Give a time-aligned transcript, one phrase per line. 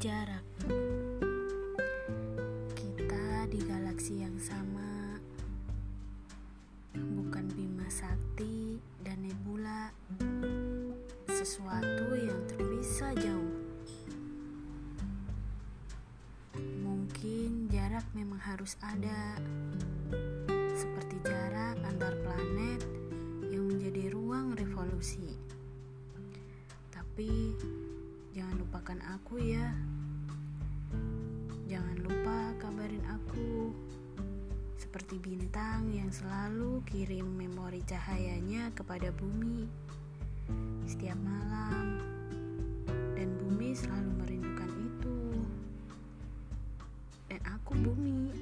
[0.00, 0.40] jarak.
[2.72, 5.20] Kita di galaksi yang sama,
[6.96, 9.92] bukan Bima Sakti dan Nebula,
[11.28, 13.60] sesuatu yang terpisah jauh.
[16.80, 19.36] Mungkin jarak memang harus ada,
[20.72, 22.80] seperti jarak antar planet
[23.52, 25.36] yang menjadi ruang revolusi.
[26.88, 27.52] Tapi
[28.32, 29.76] jangan lupakan aku ya.
[35.00, 39.64] Seperti bintang yang selalu kirim memori cahayanya kepada bumi
[40.84, 42.04] setiap malam.
[43.16, 45.40] Dan bumi selalu merindukan itu.
[47.32, 48.39] Dan aku bumi.